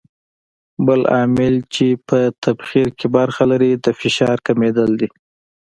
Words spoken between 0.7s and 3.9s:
بل عامل چې په تبخیر کې برخه لري د